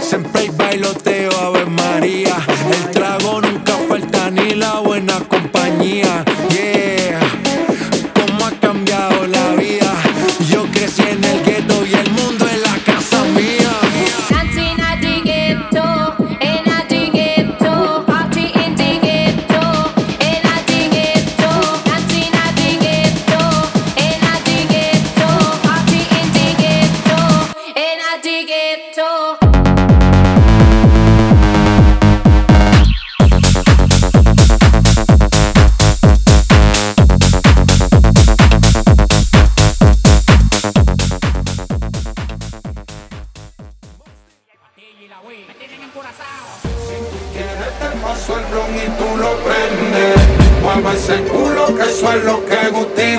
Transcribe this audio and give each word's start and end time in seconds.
siempre 0.00 0.42
hay 0.42 0.48
bailoteo, 0.50 1.30
Ave 1.40 1.66
María. 1.66 2.31
Mueve 50.62 50.94
ese 50.94 51.16
culo 51.24 51.74
que 51.74 51.82
eso 51.82 52.12
es 52.12 52.24
lo 52.24 52.44
que 52.46 52.68
Gusti 52.68 53.16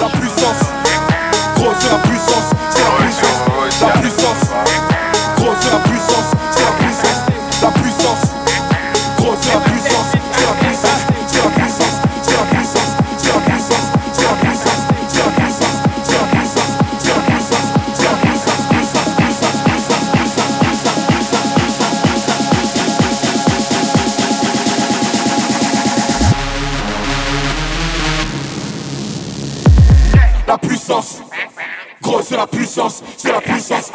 la 0.00 0.08
puissance, 0.08 0.68
grosse 1.56 1.90
la 1.90 1.98
puissance. 2.08 2.57
la 30.48 30.56
puissance. 30.56 31.20
Gros, 32.00 32.22
c'est 32.22 32.36
la 32.36 32.46
puissance, 32.46 33.02
c'est 33.18 33.30
la 33.30 33.40
puissance. 33.40 33.92